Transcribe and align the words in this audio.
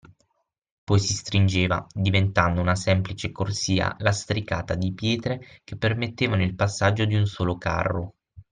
Poi 0.83 0.97
si 0.99 1.13
stringeva, 1.13 1.85
diventando 1.93 2.59
una 2.59 2.73
semplice 2.73 3.31
corsia 3.31 3.93
lastricata 3.99 4.73
di 4.73 4.95
pietre 4.95 5.61
che 5.63 5.77
permetteva 5.77 6.41
il 6.41 6.55
passaggio 6.55 7.05
di 7.05 7.13
un 7.13 7.27
solo 7.27 7.55
carro. 7.59 8.13